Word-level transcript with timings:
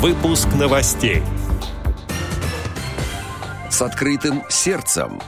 Выпуск 0.00 0.48
новостей. 0.58 1.22
С 3.68 3.82
открытым 3.82 4.44
сердцем. 4.48 5.20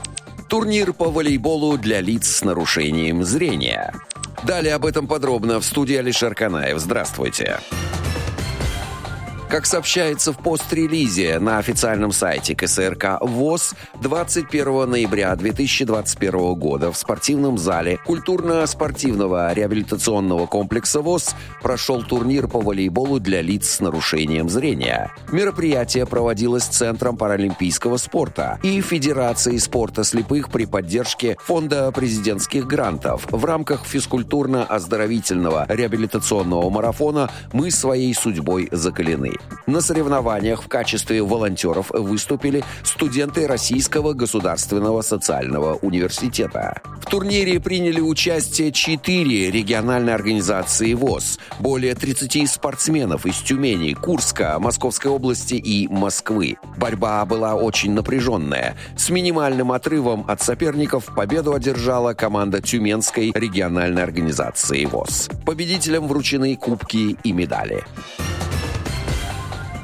Турнир 0.49 0.93
по 0.93 1.11
волейболу 1.11 1.77
для 1.77 2.01
лиц 2.01 2.27
с 2.27 2.43
нарушением 2.43 3.23
зрения. 3.23 3.93
Далее 4.41 4.73
об 4.73 4.87
этом 4.87 5.07
подробно 5.07 5.59
в 5.59 5.63
студии 5.63 5.95
Алишер 5.95 6.33
Канаев. 6.33 6.79
Здравствуйте. 6.79 7.59
Здравствуйте. 7.61 8.12
Как 9.53 9.67
сообщается 9.67 10.33
в 10.33 10.39
пост-релизе 10.39 11.37
на 11.37 11.59
официальном 11.59 12.11
сайте 12.11 12.55
КСРК 12.55 13.19
ВОЗ, 13.21 13.75
21 14.01 14.89
ноября 14.89 15.35
2021 15.35 16.55
года 16.55 16.91
в 16.91 16.97
спортивном 16.97 17.59
зале 17.59 17.99
культурно-спортивного 18.03 19.53
реабилитационного 19.53 20.47
комплекса 20.47 21.01
ВОЗ 21.01 21.35
прошел 21.61 22.01
турнир 22.01 22.47
по 22.47 22.61
волейболу 22.61 23.19
для 23.19 23.43
лиц 23.43 23.69
с 23.69 23.79
нарушением 23.79 24.49
зрения. 24.49 25.13
Мероприятие 25.31 26.07
проводилось 26.07 26.63
Центром 26.63 27.15
паралимпийского 27.15 27.97
спорта 27.97 28.57
и 28.63 28.81
Федерацией 28.81 29.59
спорта 29.59 30.03
слепых 30.03 30.49
при 30.49 30.65
поддержке 30.65 31.37
Фонда 31.39 31.91
президентских 31.91 32.65
грантов 32.65 33.27
в 33.29 33.45
рамках 33.45 33.85
физкультурно-оздоровительного 33.85 35.67
реабилитационного 35.69 36.71
марафона 36.71 37.29
«Мы 37.51 37.69
своей 37.69 38.15
судьбой 38.15 38.67
закалены». 38.71 39.33
На 39.65 39.81
соревнованиях 39.81 40.63
в 40.63 40.67
качестве 40.67 41.23
волонтеров 41.23 41.89
выступили 41.91 42.63
студенты 42.83 43.47
Российского 43.47 44.13
государственного 44.13 45.01
социального 45.01 45.75
университета. 45.75 46.81
В 47.01 47.05
турнире 47.05 47.59
приняли 47.59 48.01
участие 48.01 48.71
четыре 48.71 49.51
региональные 49.51 50.15
организации 50.15 50.93
ВОЗ, 50.93 51.39
более 51.59 51.95
30 51.95 52.49
спортсменов 52.49 53.25
из 53.25 53.37
Тюмени, 53.37 53.93
Курска, 53.93 54.57
Московской 54.59 55.11
области 55.11 55.55
и 55.55 55.87
Москвы. 55.87 56.57
Борьба 56.77 57.23
была 57.25 57.55
очень 57.55 57.93
напряженная. 57.93 58.75
С 58.97 59.09
минимальным 59.09 59.71
отрывом 59.71 60.25
от 60.27 60.41
соперников 60.41 61.05
победу 61.15 61.53
одержала 61.53 62.13
команда 62.13 62.61
Тюменской 62.61 63.31
региональной 63.33 64.03
организации 64.03 64.85
ВОЗ. 64.85 65.29
Победителям 65.45 66.07
вручены 66.07 66.55
кубки 66.55 67.17
и 67.23 67.31
медали. 67.31 67.83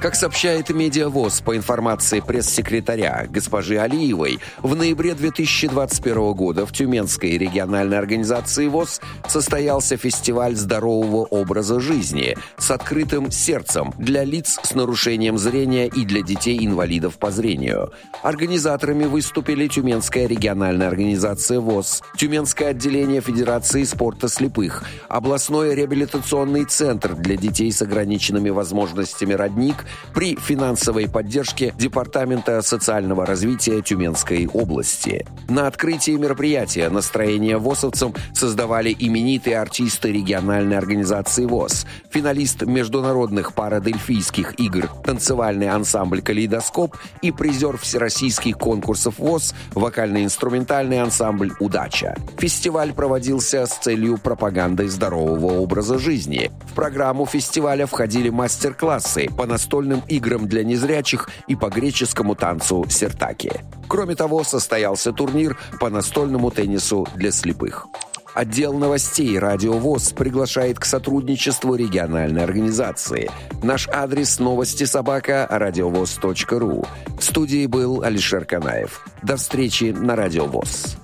Как 0.02 0.16
сообщает 0.16 0.70
Медиавоз 0.70 1.42
по 1.42 1.58
информации 1.58 2.22
пресс-секретаря 2.22 3.26
госпожи 3.30 3.78
Алиевой, 3.78 4.40
в 4.60 4.74
ноябре 4.74 5.14
2021 5.14 6.34
года 6.34 6.66
в 6.66 6.72
Тюменской 6.72 7.38
региональной 7.38 7.98
организации 7.98 8.68
ВОЗ 8.68 9.02
состоялся 9.28 9.98
фестиваль 9.98 10.56
здорового 10.56 11.26
образа 11.26 11.82
жизни 11.82 12.38
с 12.58 12.72
открытым 12.72 13.30
сердцем 13.30 13.94
для 13.98 14.24
лиц 14.24 14.58
с 14.64 14.74
нарушением 14.74 15.38
зрения 15.38 15.88
и 15.88 16.06
для 16.06 16.22
детей-инвалидов 16.22 17.18
по 17.18 17.30
зрению. 17.30 17.92
Организаторами 18.24 19.04
выступили 19.04 19.68
Тюменская 19.68 20.28
региональная 20.28 20.88
организация 20.88 21.60
ВОЗ, 21.60 22.04
Тюменское 22.16 22.70
отделение 22.70 23.20
Федерации 23.20 23.84
спорта 23.84 24.30
слепых, 24.30 24.86
областной 25.10 25.76
реабилитационный 25.76 26.64
центр 26.64 27.16
для 27.16 27.36
детей 27.36 27.70
с 27.70 27.82
ограниченными 27.82 28.50
возможностями 28.50 29.34
«Родник» 29.34 29.86
при 30.14 30.36
финансовой 30.36 31.10
поддержке 31.10 31.74
Департамента 31.78 32.62
социального 32.62 33.26
развития 33.26 33.82
Тюменской 33.82 34.48
области. 34.48 35.26
На 35.48 35.68
открытии 35.68 36.12
мероприятия 36.12 36.90
настроение 36.90 37.58
ВОСовцам 37.58 38.14
создавали 38.34 38.96
именитые 38.98 39.60
артисты 39.60 40.12
региональной 40.12 40.78
организации 40.78 41.46
ВОЗ, 41.46 41.86
финалист 42.10 42.64
международных 42.64 43.54
парадельфийских 43.54 44.60
игр 44.60 44.90
танцевальный 45.04 45.70
ансамбль 45.70 46.22
«Калейдоскоп» 46.22 46.96
и 47.22 47.32
призер 47.32 47.78
всероссийских 47.78 48.58
конкурсов 48.58 49.18
ВОЗ 49.18 49.54
вокально-инструментальный 49.74 51.02
ансамбль 51.02 51.52
«Удача». 51.60 52.16
Фестиваль 52.38 52.94
проводился 52.94 53.66
с 53.66 53.78
целью 53.78 54.18
пропаганды 54.18 54.88
здорового 54.88 55.60
образа 55.60 55.98
жизни. 55.98 56.52
В 56.72 56.74
программу 56.74 57.26
фестиваля 57.26 57.86
входили 57.86 58.30
мастер-классы 58.30 59.28
по 59.36 59.46
настольному 59.46 59.79
настольным 59.80 60.04
играм 60.08 60.48
для 60.48 60.64
незрячих 60.64 61.30
и 61.48 61.56
по 61.56 61.70
греческому 61.70 62.36
танцу 62.36 62.86
сертаки. 62.90 63.52
Кроме 63.88 64.16
того, 64.16 64.44
состоялся 64.44 65.12
турнир 65.12 65.58
по 65.80 65.90
настольному 65.90 66.52
теннису 66.52 67.08
для 67.16 67.32
слепых. 67.32 67.88
Отдел 68.36 68.74
новостей 68.74 69.40
«Радио 69.40 69.74
ВОЗ» 69.74 70.12
приглашает 70.12 70.80
к 70.80 70.86
сотрудничеству 70.86 71.76
региональной 71.76 72.44
организации. 72.44 73.32
Наш 73.64 73.88
адрес 73.90 74.40
новости 74.40 74.84
собака 74.86 75.48
радиовоз.ру. 75.50 76.86
В 77.20 77.24
студии 77.24 77.66
был 77.66 78.04
Алишер 78.04 78.46
Канаев. 78.46 79.06
До 79.24 79.36
встречи 79.36 79.96
на 79.98 80.16
«Радио 80.16 80.46
ВОЗ». 80.46 80.98